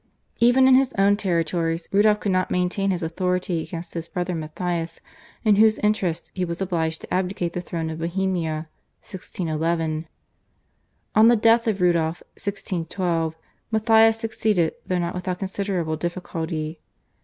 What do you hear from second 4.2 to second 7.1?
Matthias, in whose interest he was obliged